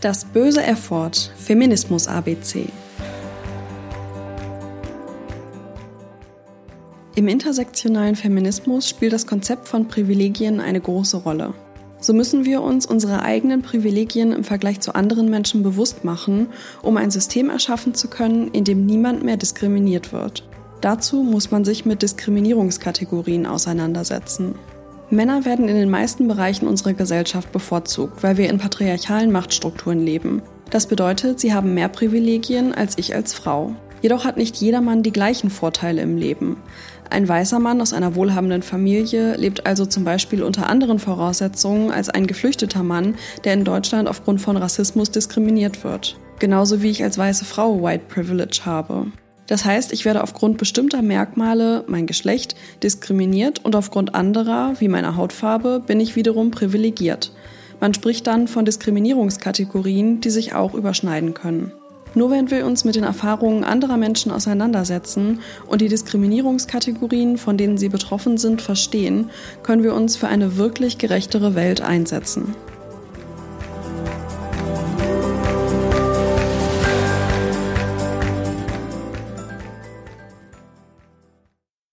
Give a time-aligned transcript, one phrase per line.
[0.00, 2.64] Das böse Erford Feminismus ABC.
[7.16, 11.52] Im intersektionalen Feminismus spielt das Konzept von Privilegien eine große Rolle.
[12.00, 16.48] So müssen wir uns unsere eigenen Privilegien im Vergleich zu anderen Menschen bewusst machen,
[16.80, 20.48] um ein System erschaffen zu können, in dem niemand mehr diskriminiert wird.
[20.80, 24.54] Dazu muss man sich mit Diskriminierungskategorien auseinandersetzen.
[25.10, 30.40] Männer werden in den meisten Bereichen unserer Gesellschaft bevorzugt, weil wir in patriarchalen Machtstrukturen leben.
[30.70, 33.74] Das bedeutet, sie haben mehr Privilegien als ich als Frau.
[34.02, 36.56] Jedoch hat nicht jeder Mann die gleichen Vorteile im Leben.
[37.10, 42.08] Ein weißer Mann aus einer wohlhabenden Familie lebt also zum Beispiel unter anderen Voraussetzungen als
[42.08, 46.16] ein geflüchteter Mann, der in Deutschland aufgrund von Rassismus diskriminiert wird.
[46.38, 49.06] Genauso wie ich als weiße Frau White Privilege habe.
[49.50, 52.54] Das heißt, ich werde aufgrund bestimmter Merkmale, mein Geschlecht,
[52.84, 57.32] diskriminiert und aufgrund anderer, wie meiner Hautfarbe, bin ich wiederum privilegiert.
[57.80, 61.72] Man spricht dann von Diskriminierungskategorien, die sich auch überschneiden können.
[62.14, 67.76] Nur wenn wir uns mit den Erfahrungen anderer Menschen auseinandersetzen und die Diskriminierungskategorien, von denen
[67.76, 69.30] sie betroffen sind, verstehen,
[69.64, 72.54] können wir uns für eine wirklich gerechtere Welt einsetzen.